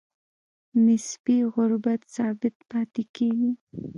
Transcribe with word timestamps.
نسبي 0.85 1.37
غربت 1.53 2.01
ثابت 2.15 2.55
پاتې 2.71 3.03
کیږي. 3.15 3.51